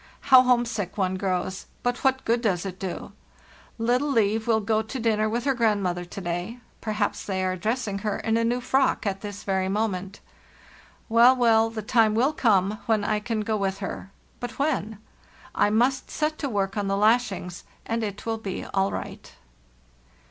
[0.33, 3.11] How homesick one grows; but what good does it do?
[3.77, 8.17] Little Liv will go to dinner with her grandmother to day—perhaps they are dressing her
[8.17, 10.19] in a new frock at this very moment!
[11.07, 14.09] Well, well, the time will come when I can go with her;
[14.39, 14.97] but when?
[15.71, 19.33] [must set to work on the lashings, and it will be all nght."